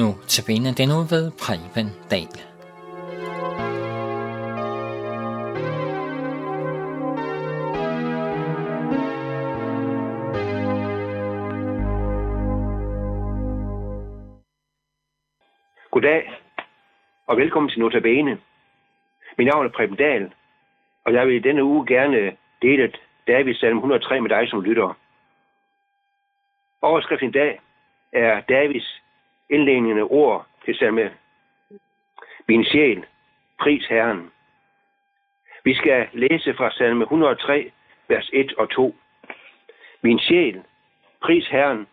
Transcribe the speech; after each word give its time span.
Nu 0.00 0.08
tabiner 0.28 0.72
den 0.74 0.88
nu 0.88 0.98
ved 1.12 1.24
Preben 1.42 1.88
Dahl. 2.10 2.36
Goddag, 15.90 16.32
og 17.26 17.36
velkommen 17.36 17.70
til 17.70 17.80
Notabene. 17.80 18.38
Mit 19.38 19.46
navn 19.46 19.66
er 19.66 19.70
Preben 19.70 19.96
Dahl, 19.96 20.32
og 21.04 21.12
jeg 21.12 21.26
vil 21.26 21.36
i 21.36 21.48
denne 21.48 21.64
uge 21.64 21.86
gerne 21.86 22.36
dele 22.62 22.92
Davids 23.26 23.60
salm 23.60 23.76
103 23.76 24.20
med 24.20 24.30
dig 24.30 24.48
som 24.48 24.62
lytter. 24.62 24.98
Overskriften 26.82 27.28
i 27.28 27.32
dag 27.32 27.60
er 28.12 28.40
Davids 28.40 29.02
indledende 29.50 30.02
ord 30.02 30.46
til 30.64 30.74
salme. 30.74 31.14
Min 32.48 32.64
sjæl, 32.64 33.04
pris 33.60 33.86
Herren. 33.86 34.30
Vi 35.64 35.74
skal 35.74 36.08
læse 36.12 36.54
fra 36.54 36.70
salme 36.70 37.02
103, 37.02 37.72
vers 38.08 38.30
1 38.32 38.54
og 38.54 38.70
2. 38.70 38.96
Min 40.02 40.18
sjæl, 40.18 40.62
pris 41.20 41.46
Herren. 41.48 41.86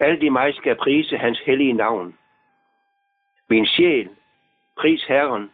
Alt 0.00 0.22
i 0.22 0.28
mig 0.28 0.54
skal 0.54 0.76
prise 0.76 1.18
hans 1.18 1.40
hellige 1.46 1.72
navn. 1.72 2.18
Min 3.48 3.66
sjæl, 3.66 4.08
pris 4.76 5.04
Herren. 5.04 5.50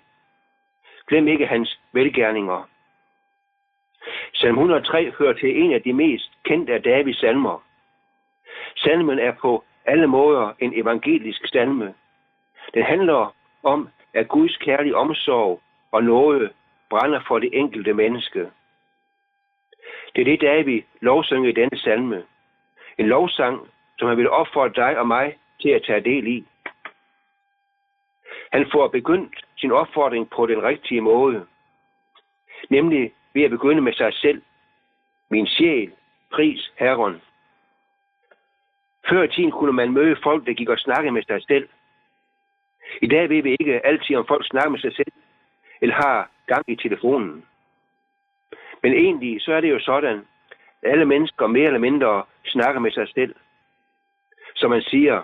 Glem 1.06 1.28
ikke 1.28 1.46
hans 1.46 1.80
velgærninger. 1.92 2.68
Salm 4.34 4.56
103 4.56 5.12
hører 5.18 5.32
til 5.32 5.62
en 5.62 5.72
af 5.72 5.82
de 5.82 5.92
mest 5.92 6.30
kendte 6.44 6.74
af 6.74 6.82
Davids 6.82 7.20
salmer. 7.20 7.64
Salmen 8.76 9.18
er 9.18 9.32
på 9.32 9.64
alle 9.84 10.06
måder 10.06 10.52
en 10.58 10.80
evangelisk 10.80 11.48
salme. 11.48 11.94
Den 12.74 12.82
handler 12.82 13.34
om, 13.62 13.88
at 14.14 14.28
Guds 14.28 14.56
kærlige 14.56 14.96
omsorg 14.96 15.60
og 15.92 16.04
nåde 16.04 16.50
brænder 16.90 17.20
for 17.28 17.38
det 17.38 17.50
enkelte 17.52 17.94
menneske. 17.94 18.50
Det 20.14 20.20
er 20.20 20.24
det, 20.24 20.40
David 20.40 20.82
lovsynger 21.00 21.48
i 21.48 21.52
denne 21.52 21.78
salme. 21.78 22.24
En 22.98 23.06
lovsang, 23.06 23.68
som 23.98 24.08
han 24.08 24.16
vil 24.16 24.30
opfordre 24.30 24.82
dig 24.86 24.98
og 24.98 25.06
mig 25.06 25.36
til 25.60 25.68
at 25.68 25.82
tage 25.86 26.00
del 26.00 26.26
i. 26.26 26.46
Han 28.52 28.66
får 28.72 28.88
begyndt 28.88 29.46
sin 29.58 29.72
opfordring 29.72 30.30
på 30.30 30.46
den 30.46 30.62
rigtige 30.62 31.00
måde. 31.00 31.46
Nemlig 32.70 33.12
ved 33.34 33.42
at 33.42 33.50
begynde 33.50 33.80
med 33.80 33.92
sig 33.92 34.14
selv. 34.14 34.42
Min 35.30 35.46
sjæl, 35.46 35.92
pris 36.32 36.72
Herren. 36.76 37.20
Før 39.10 39.22
i 39.22 39.28
tiden 39.28 39.50
kunne 39.50 39.72
man 39.72 39.92
møde 39.92 40.16
folk, 40.22 40.46
der 40.46 40.52
gik 40.52 40.68
og 40.68 40.78
snakkede 40.78 41.12
med 41.12 41.22
sig 41.22 41.42
selv. 41.42 41.68
I 43.02 43.06
dag 43.06 43.28
ved 43.28 43.42
vi 43.42 43.56
ikke 43.60 43.86
altid, 43.86 44.16
om 44.16 44.26
folk 44.26 44.46
snakker 44.46 44.70
med 44.70 44.78
sig 44.78 44.96
selv, 44.96 45.12
eller 45.80 45.94
har 45.94 46.30
gang 46.46 46.64
i 46.68 46.76
telefonen. 46.76 47.44
Men 48.82 48.92
egentlig 48.92 49.42
så 49.42 49.52
er 49.52 49.60
det 49.60 49.70
jo 49.70 49.80
sådan, 49.80 50.26
at 50.82 50.90
alle 50.92 51.04
mennesker 51.04 51.46
mere 51.46 51.66
eller 51.66 51.78
mindre 51.78 52.24
snakker 52.44 52.80
med 52.80 52.90
sig 52.90 53.08
selv. 53.08 53.34
Så 54.54 54.68
man 54.68 54.82
siger, 54.82 55.22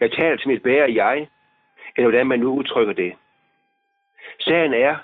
jeg 0.00 0.12
taler 0.12 0.36
til 0.36 0.48
mit 0.48 0.62
bære 0.62 0.94
jeg, 0.94 1.28
eller 1.96 2.10
hvordan 2.10 2.26
man 2.26 2.40
nu 2.40 2.54
udtrykker 2.54 2.92
det. 2.92 3.14
Sagen 4.40 4.74
er, 4.74 4.96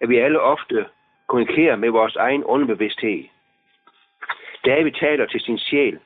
at 0.00 0.08
vi 0.08 0.18
alle 0.18 0.40
ofte 0.40 0.86
kommunikerer 1.26 1.76
med 1.76 1.90
vores 1.90 2.16
egen 2.16 2.44
underbevidsthed. 2.44 3.24
David 4.64 4.92
taler 4.92 5.26
til 5.26 5.40
sin 5.40 5.58
sjæl. 5.58 6.00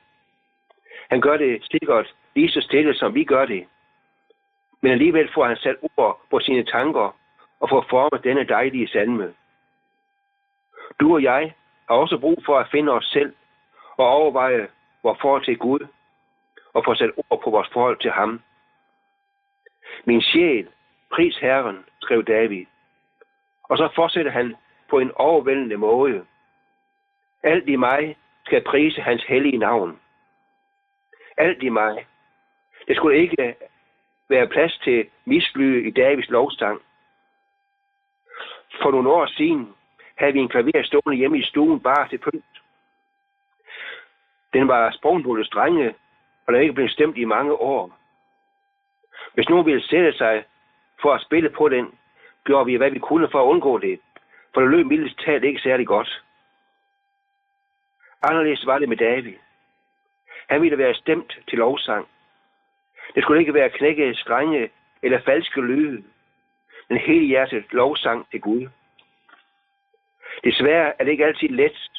Han 1.09 1.21
gør 1.21 1.37
det 1.37 1.63
sikkert 1.71 2.13
lige 2.35 2.49
så 2.49 2.61
stille, 2.61 2.95
som 2.95 3.15
vi 3.15 3.23
gør 3.23 3.45
det. 3.45 3.67
Men 4.81 4.91
alligevel 4.91 5.29
får 5.33 5.45
han 5.45 5.57
sat 5.57 5.75
ord 5.97 6.21
på 6.29 6.39
sine 6.39 6.63
tanker 6.63 7.15
og 7.59 7.69
får 7.69 7.85
formet 7.89 8.23
denne 8.23 8.43
dejlige 8.43 8.87
salme. 8.87 9.33
Du 10.99 11.13
og 11.13 11.23
jeg 11.23 11.53
har 11.87 11.95
også 11.95 12.17
brug 12.17 12.43
for 12.45 12.57
at 12.59 12.67
finde 12.71 12.91
os 12.91 13.05
selv 13.05 13.33
og 13.97 14.07
overveje 14.07 14.67
vores 15.03 15.19
forhold 15.21 15.45
til 15.45 15.57
Gud 15.57 15.87
og 16.73 16.85
få 16.85 16.95
sat 16.95 17.11
ord 17.17 17.41
på 17.43 17.49
vores 17.49 17.69
forhold 17.73 17.97
til 17.99 18.11
ham. 18.11 18.41
Min 20.05 20.21
sjæl, 20.21 20.67
pris 21.11 21.37
Herren, 21.37 21.85
skrev 22.01 22.23
David. 22.23 22.65
Og 23.63 23.77
så 23.77 23.89
fortsætter 23.95 24.31
han 24.31 24.55
på 24.89 24.99
en 24.99 25.11
overvældende 25.15 25.77
måde. 25.77 26.25
Alt 27.43 27.69
i 27.69 27.75
mig 27.75 28.17
skal 28.45 28.63
prise 28.63 29.01
hans 29.01 29.23
hellige 29.23 29.57
navn. 29.57 29.99
Alt 31.37 31.63
i 31.63 31.69
mig. 31.69 32.05
Det 32.87 32.95
skulle 32.95 33.17
ikke 33.17 33.43
øh, 33.47 33.53
være 34.29 34.47
plads 34.47 34.77
til 34.77 35.09
mislyde 35.25 35.87
i 35.87 35.91
Davids 35.91 36.29
lovstang. 36.29 36.81
For 38.81 38.91
nogle 38.91 39.11
år 39.11 39.25
siden 39.25 39.75
havde 40.15 40.33
vi 40.33 40.39
en 40.39 40.49
klaver 40.49 40.83
stående 40.83 41.17
hjemme 41.17 41.39
i 41.39 41.43
stuen 41.43 41.79
bare 41.79 42.09
til 42.09 42.17
pynt. 42.17 42.61
Den 44.53 44.67
var 44.67 44.91
sprungbullet 44.91 45.47
strenge, 45.47 45.95
og 46.47 46.53
der 46.53 46.59
ikke 46.59 46.73
blev 46.73 46.89
stemt 46.89 47.17
i 47.17 47.25
mange 47.25 47.53
år. 47.53 47.97
Hvis 49.33 49.49
nogen 49.49 49.65
ville 49.65 49.83
sætte 49.83 50.17
sig 50.17 50.43
for 51.01 51.13
at 51.13 51.21
spille 51.21 51.49
på 51.49 51.69
den, 51.69 51.97
gjorde 52.45 52.65
vi, 52.65 52.75
hvad 52.75 52.91
vi 52.91 52.99
kunne 52.99 53.29
for 53.31 53.41
at 53.41 53.47
undgå 53.47 53.77
det, 53.77 53.99
for 54.53 54.61
det 54.61 54.69
løb 54.69 54.85
mildest 54.85 55.19
talt 55.19 55.43
ikke 55.43 55.59
særlig 55.59 55.87
godt. 55.87 56.23
Anderledes 58.21 58.65
var 58.65 58.79
det 58.79 58.89
med 58.89 58.97
David. 58.97 59.33
Han 60.49 60.61
ville 60.61 60.77
være 60.77 60.93
stemt 60.93 61.39
til 61.49 61.57
lovsang. 61.57 62.07
Det 63.15 63.23
skulle 63.23 63.39
ikke 63.39 63.53
være 63.53 63.69
knækkede 63.69 64.15
strenge 64.15 64.69
eller 65.01 65.19
falske 65.21 65.61
lyde, 65.61 66.03
men 66.89 66.97
hele 66.97 67.25
hjertet 67.25 67.65
lovsang 67.71 68.29
til 68.31 68.41
Gud. 68.41 68.67
Desværre 70.43 70.93
er 70.99 71.03
det 71.03 71.11
ikke 71.11 71.25
altid 71.25 71.49
let 71.49 71.91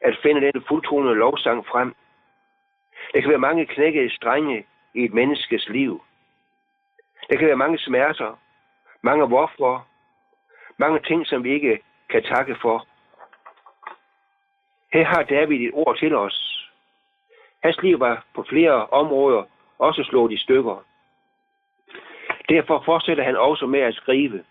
at 0.00 0.18
finde 0.22 0.52
den 0.52 0.64
fuldtonede 0.68 1.14
lovsang 1.14 1.66
frem. 1.66 1.94
Der 3.14 3.20
kan 3.20 3.30
være 3.30 3.38
mange 3.38 3.66
knækkede 3.66 4.14
strenge 4.14 4.66
i 4.94 5.04
et 5.04 5.14
menneskes 5.14 5.68
liv. 5.68 6.02
Der 7.30 7.36
kan 7.38 7.46
være 7.46 7.56
mange 7.56 7.78
smerter, 7.78 8.38
mange 9.02 9.26
hvorfor, 9.26 9.86
mange 10.76 11.00
ting, 11.00 11.26
som 11.26 11.44
vi 11.44 11.52
ikke 11.52 11.78
kan 12.10 12.22
takke 12.22 12.56
for. 12.62 12.86
Her 14.92 15.04
har 15.04 15.22
David 15.22 15.60
et 15.60 15.70
ord 15.72 15.96
til 15.98 16.14
os. 16.14 16.43
Hans 17.64 17.82
liv 17.82 18.00
var 18.00 18.24
på 18.34 18.42
flere 18.48 18.86
områder 18.86 19.42
også 19.78 20.04
slået 20.04 20.32
i 20.32 20.36
stykker. 20.36 20.84
Derfor 22.48 22.82
fortsætter 22.84 23.24
han 23.24 23.36
også 23.36 23.66
med 23.66 23.80
at 23.80 23.94
skrive. 23.94 24.44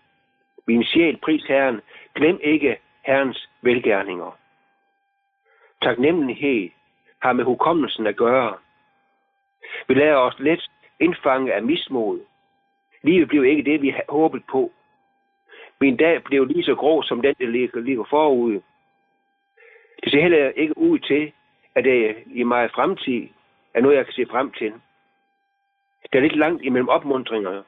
Min 0.66 0.84
sjæl, 0.84 1.16
pris 1.16 1.44
Herren, 1.44 1.80
glem 2.14 2.38
ikke 2.42 2.76
Herrens 3.02 3.48
velgærninger. 3.62 4.38
Taknemmelighed 5.82 6.70
har 7.22 7.32
med 7.32 7.44
hukommelsen 7.44 8.06
at 8.06 8.16
gøre. 8.16 8.56
Vi 9.88 9.94
lader 9.94 10.16
os 10.16 10.38
let 10.38 10.70
indfange 11.00 11.52
af 11.52 11.62
mismod. 11.62 12.20
Livet 13.02 13.28
blev 13.28 13.44
ikke 13.44 13.70
det, 13.70 13.82
vi 13.82 13.94
håbede 14.08 14.42
på. 14.50 14.72
Min 15.80 15.96
dag 15.96 16.24
blev 16.24 16.44
lige 16.44 16.64
så 16.64 16.74
grå 16.74 17.02
som 17.02 17.22
den, 17.22 17.34
der 17.38 17.46
ligger, 17.46 17.80
ligger 17.80 18.04
forude. 18.10 18.62
Det 20.04 20.12
ser 20.12 20.20
heller 20.20 20.48
ikke 20.48 20.78
ud 20.78 20.98
til, 20.98 21.32
at 21.74 21.84
det 21.84 22.16
i 22.26 22.42
meget 22.42 22.72
fremtid 22.72 23.28
er 23.74 23.80
noget, 23.80 23.96
jeg 23.96 24.04
kan 24.04 24.14
se 24.14 24.26
frem 24.30 24.52
til. 24.52 24.72
Der 26.12 26.18
er 26.18 26.22
lidt 26.22 26.36
langt 26.36 26.62
imellem 26.62 26.88
opmuntringerne, 26.88 27.64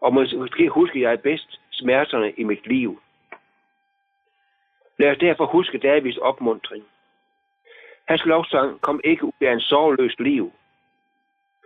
og 0.00 0.14
måske 0.14 0.68
husker 0.68 1.00
jeg 1.00 1.20
bedst 1.20 1.60
smerterne 1.70 2.32
i 2.32 2.44
mit 2.44 2.66
liv. 2.66 3.00
Lad 4.98 5.10
os 5.10 5.18
derfor 5.18 5.46
huske 5.46 5.78
Davids 5.78 6.16
opmuntring. 6.16 6.84
Hans 8.08 8.24
lovsang 8.24 8.80
kom 8.80 9.00
ikke 9.04 9.24
ud 9.24 9.32
af 9.40 9.52
en 9.52 9.60
sorgløst 9.60 10.20
liv. 10.20 10.52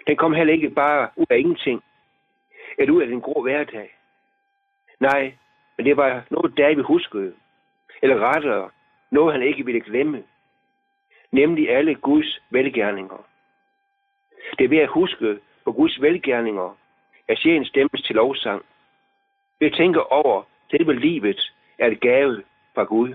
Den 0.06 0.16
kom 0.16 0.32
heller 0.32 0.54
ikke 0.54 0.70
bare 0.70 1.08
ud 1.16 1.26
af 1.30 1.38
ingenting, 1.38 1.82
eller 2.78 2.94
ud 2.94 3.02
af 3.02 3.08
den 3.08 3.20
grå 3.20 3.42
hverdag. 3.42 3.98
Nej, 5.00 5.34
men 5.76 5.86
det 5.86 5.96
var 5.96 6.22
noget, 6.30 6.56
David 6.56 6.82
huskede, 6.82 7.34
eller 8.02 8.18
rettere, 8.18 8.70
noget 9.10 9.32
han 9.32 9.42
ikke 9.42 9.64
ville 9.64 9.80
glemme, 9.80 10.24
nemlig 11.32 11.70
alle 11.70 11.94
Guds 11.94 12.40
velgerninger. 12.50 13.24
Det 14.58 14.64
er 14.64 14.68
ved 14.68 14.78
at 14.78 14.88
huske 14.88 15.38
på 15.64 15.72
Guds 15.72 16.00
velgerninger, 16.00 16.76
at 17.28 17.38
sjælen 17.38 17.64
stemmes 17.64 18.02
til 18.02 18.14
lovsang. 18.14 18.64
Ved 19.60 19.70
at 19.70 19.76
tænke 19.76 20.12
over, 20.12 20.42
selve 20.70 20.94
livet 20.94 21.52
er 21.78 21.86
et 21.86 22.00
gave 22.00 22.42
fra 22.74 22.84
Gud. 22.84 23.08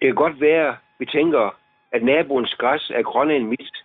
Det 0.00 0.06
kan 0.06 0.14
godt 0.14 0.40
være, 0.40 0.76
vi 0.98 1.06
tænker, 1.06 1.58
at 1.92 2.02
naboens 2.02 2.54
græs 2.54 2.90
er 2.90 3.02
grønne 3.02 3.36
end 3.36 3.48
mit, 3.48 3.84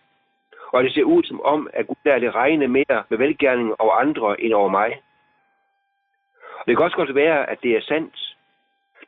og 0.74 0.83
det 0.83 0.94
ser 0.94 1.03
ud 1.03 1.24
som 1.24 1.41
om, 1.41 1.69
at 1.74 1.88
Gud 1.88 1.95
lader 2.06 2.19
det 2.19 2.36
regne 2.36 2.68
mere 2.68 3.03
med 3.09 3.18
velgærning 3.18 3.81
over 3.81 3.94
andre 3.94 4.41
end 4.41 4.53
over 4.53 4.69
mig. 4.69 5.01
Og 6.59 6.68
det 6.68 6.77
kan 6.77 6.83
også 6.83 6.97
godt 6.97 7.15
være, 7.15 7.50
at 7.50 7.63
det 7.63 7.77
er 7.77 7.81
sandt. 7.81 8.38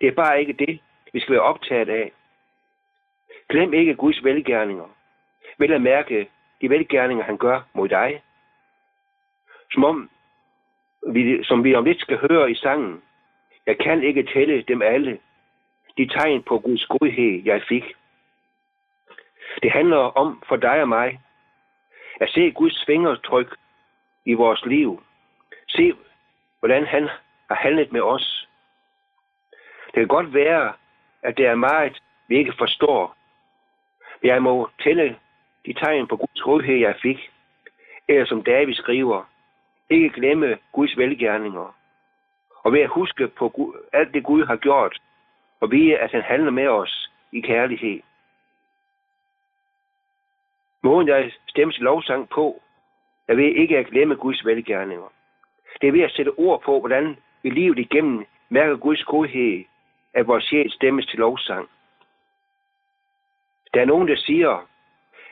Det 0.02 0.08
er 0.08 0.12
bare 0.12 0.40
ikke 0.40 0.54
det, 0.54 0.80
vi 1.14 1.20
skal 1.20 1.34
være 1.34 1.42
optaget 1.42 1.90
af. 1.90 2.12
Glem 3.50 3.74
ikke 3.74 3.96
Guds 3.96 4.24
velgærninger. 4.24 4.86
Vel 5.58 5.74
at 5.74 5.82
mærke 5.82 6.30
de 6.62 6.70
velgærninger, 6.70 7.24
han 7.24 7.38
gør 7.38 7.62
mod 7.74 7.90
dig. 7.90 8.22
som, 9.72 9.84
om 9.84 10.10
vi, 11.08 11.44
som 11.44 11.64
vi 11.64 11.76
om 11.76 11.86
lidt 11.86 12.02
skal 12.02 12.18
høre 12.18 12.52
i 12.52 12.56
sangen. 12.56 13.02
Jeg 13.66 13.78
kan 13.78 14.04
ikke 14.04 14.24
tælle 14.34 14.62
dem 14.62 14.82
alle, 14.82 15.20
de 15.98 16.08
tegn 16.08 16.44
på 16.44 16.60
Guds 16.60 16.86
godhed, 16.86 17.42
jeg 17.46 17.62
fik. 17.68 17.84
Det 19.62 19.72
handler 19.72 19.98
om 19.98 20.44
for 20.48 20.56
dig 20.56 20.82
og 20.82 20.90
mig 20.90 21.20
at 22.22 22.30
se 22.30 22.52
Guds 22.52 22.84
fingertryk 22.86 23.56
i 24.26 24.34
vores 24.34 24.66
liv. 24.66 25.04
Se, 25.68 25.94
hvordan 26.60 26.86
han 26.86 27.10
har 27.50 27.56
handlet 27.56 27.92
med 27.92 28.02
os. 28.02 28.48
Det 29.86 29.94
kan 29.94 30.08
godt 30.08 30.34
være, 30.34 30.74
at 31.24 31.38
det 31.38 31.46
er 31.46 31.56
meget, 31.56 32.02
vi 32.28 32.38
ikke 32.38 32.54
forstår. 32.58 33.15
Jeg 34.26 34.44
må 34.44 34.70
tælle 34.84 35.18
de 35.66 35.74
tegn 35.74 36.08
på 36.08 36.16
Guds 36.18 36.42
godhed, 36.42 36.76
jeg 36.76 36.96
fik. 37.02 37.32
Eller 38.08 38.26
som 38.26 38.44
David 38.44 38.74
skriver, 38.74 39.24
ikke 39.90 40.10
glemme 40.10 40.58
Guds 40.72 40.98
velgærninger. 40.98 41.76
Og 42.64 42.74
ved 42.74 42.82
at 42.82 42.90
huske 42.90 43.28
på 43.28 43.50
Gud, 43.50 43.74
alt 43.94 44.14
det 44.14 44.24
Gud 44.24 44.46
har 44.46 44.56
gjort, 44.56 44.98
og 45.60 45.72
vide, 45.72 45.98
at 45.98 46.12
han 46.12 46.22
handler 46.22 46.52
med 46.52 46.68
os 46.68 47.10
i 47.32 47.42
kærlighed. 47.42 48.00
Måden 50.84 51.08
jeg 51.08 51.32
stemmes 51.48 51.80
lovsang 51.80 52.30
på, 52.30 52.62
er 53.28 53.36
ved 53.36 53.56
ikke 53.56 53.78
at 53.78 53.88
glemme 53.88 54.16
Guds 54.16 54.46
velgærninger. 54.46 55.12
Det 55.82 55.88
er 55.88 55.92
ved 55.92 56.02
at 56.02 56.12
sætte 56.12 56.40
ord 56.40 56.62
på, 56.62 56.80
hvordan 56.80 57.18
vi 57.44 57.50
livet 57.50 57.80
igennem 57.80 58.26
mærker 58.50 58.76
Guds 58.76 59.04
godhed, 59.04 59.64
at 60.14 60.28
vores 60.28 60.44
sjæl 60.44 60.72
stemmes 60.72 61.06
til 61.06 61.20
lovsang. 61.20 61.70
Der 63.76 63.82
er 63.82 63.86
nogen, 63.86 64.08
der 64.08 64.16
siger, 64.16 64.68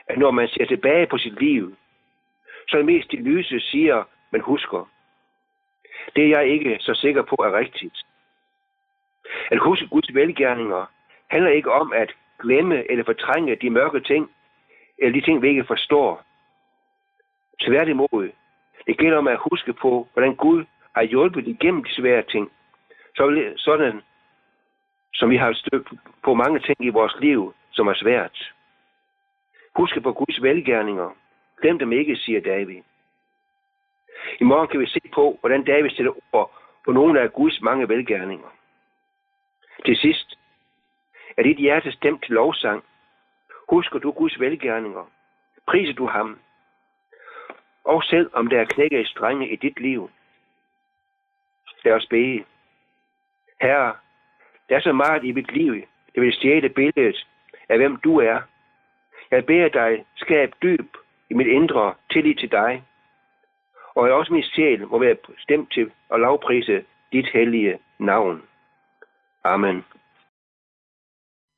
at 0.08 0.18
når 0.18 0.30
man 0.30 0.48
ser 0.48 0.66
tilbage 0.66 1.06
på 1.06 1.18
sit 1.18 1.40
liv, 1.40 1.76
så 2.68 2.76
er 2.76 2.78
det 2.78 2.86
mest 2.86 3.10
de 3.10 3.16
lyse 3.16 3.60
siger, 3.60 4.04
man 4.30 4.40
husker. 4.40 4.90
Det 6.16 6.24
er 6.24 6.28
jeg 6.28 6.48
ikke 6.48 6.76
så 6.80 6.94
sikker 6.94 7.22
på 7.22 7.34
er 7.34 7.58
rigtigt. 7.58 7.96
At 9.50 9.58
huske 9.58 9.86
Guds 9.86 10.14
velgærninger 10.14 10.86
handler 11.28 11.50
ikke 11.50 11.72
om 11.72 11.92
at 11.92 12.14
glemme 12.40 12.90
eller 12.90 13.04
fortrænge 13.04 13.56
de 13.56 13.70
mørke 13.70 14.00
ting, 14.00 14.30
eller 14.98 15.12
de 15.12 15.26
ting, 15.26 15.42
vi 15.42 15.48
ikke 15.48 15.64
forstår. 15.64 16.22
Tværtimod, 17.60 18.30
det 18.86 18.98
gælder 18.98 19.18
om 19.18 19.28
at 19.28 19.44
huske 19.50 19.72
på, 19.72 20.08
hvordan 20.12 20.34
Gud 20.36 20.64
har 20.94 21.02
hjulpet 21.02 21.48
igennem 21.48 21.84
de 21.84 21.94
svære 21.94 22.22
ting. 22.22 22.52
Så, 23.16 23.52
sådan, 23.56 24.02
som 25.14 25.30
vi 25.30 25.36
har 25.36 25.52
stødt 25.52 25.88
på 26.24 26.34
mange 26.34 26.58
ting 26.60 26.76
i 26.80 26.88
vores 26.88 27.16
liv, 27.20 27.54
som 27.74 27.88
er 27.88 27.94
svært. 27.94 28.52
Husk 29.74 30.02
på 30.02 30.12
Guds 30.12 30.42
velgærninger. 30.42 31.10
Glem 31.62 31.78
dem 31.78 31.92
ikke, 31.92 32.16
siger 32.16 32.40
David. 32.40 32.82
I 34.40 34.44
morgen 34.44 34.68
kan 34.68 34.80
vi 34.80 34.86
se 34.86 35.00
på, 35.14 35.38
hvordan 35.40 35.64
David 35.64 35.90
stiller 35.90 36.12
ord 36.32 36.52
på 36.84 36.92
nogle 36.92 37.20
af 37.20 37.32
Guds 37.32 37.60
mange 37.60 37.88
velgærninger. 37.88 38.48
Til 39.84 39.96
sidst, 39.96 40.38
er 41.36 41.42
dit 41.42 41.58
hjerte 41.58 41.92
stemt 41.92 42.24
til 42.24 42.34
lovsang? 42.34 42.84
Husker 43.68 43.98
du 43.98 44.10
Guds 44.10 44.40
velgærninger? 44.40 45.10
Priser 45.68 45.94
du 45.94 46.06
ham? 46.06 46.40
Og 47.84 48.02
selv 48.02 48.30
om 48.32 48.46
der 48.46 48.60
er 48.60 48.64
knækket 48.64 49.00
i 49.00 49.04
strenge 49.04 49.48
i 49.48 49.56
dit 49.56 49.80
liv. 49.80 50.10
Lad 51.84 51.92
os 51.92 52.06
bede. 52.10 52.44
Herre, 53.60 53.96
der 54.68 54.76
er 54.76 54.80
så 54.80 54.92
meget 54.92 55.24
i 55.24 55.32
mit 55.32 55.52
liv, 55.52 55.74
det 56.14 56.22
vil 56.22 56.32
stjæle 56.32 56.68
billedet 56.68 57.26
af, 57.68 57.76
hvem 57.76 57.96
du 57.96 58.18
er. 58.18 58.40
Jeg 59.30 59.46
beder 59.46 59.68
dig, 59.68 60.04
skab 60.16 60.52
dyb 60.62 60.96
i 61.30 61.34
mit 61.34 61.46
indre 61.46 61.94
tillid 62.10 62.34
til 62.34 62.50
dig, 62.50 62.82
og 63.94 64.02
også 64.10 64.32
min 64.32 64.42
sjæl 64.42 64.86
må 64.86 64.98
være 64.98 65.16
stemt 65.38 65.72
til 65.72 65.90
at 66.12 66.20
lavprise 66.20 66.84
dit 67.12 67.28
hellige 67.32 67.78
navn. 67.98 68.42
Amen. 69.44 69.84